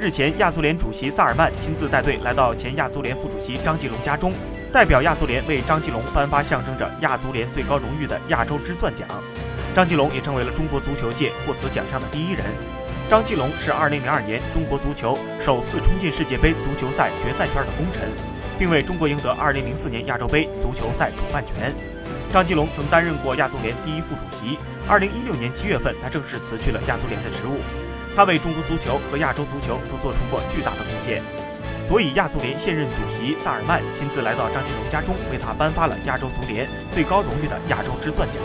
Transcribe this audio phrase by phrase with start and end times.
[0.00, 4.32] 日前，亚足联主席萨尔曼亲自带队来到前亚足联副主席张继龙家中，
[4.72, 9.06] 代表亚足联为张继龙颁发象征着亚足联最高荣誉的亚洲之钻奖。
[9.74, 12.42] 张继龙也成为了中国足球界获此奖项的第一人。
[13.10, 18.08] 张继龙是2002年中国足球首次冲进世界杯足球赛决赛圈的功臣，
[18.58, 21.74] 并为中国赢得2004年亚洲杯足球赛主办权。
[22.32, 24.58] 张吉龙曾担任过亚足联第一副主席。
[24.88, 27.60] 二零一六年七月份，他正式辞去了亚足联的职务。
[28.16, 31.22] 他为中国足球和亚洲足球都做出过巨大的贡献，
[31.86, 38.42] 所以亚足联现任主席萨尔曼亲自来到张吉龙家中，为他颁发了亚洲足联最高荣誉的亚洲之钻奖。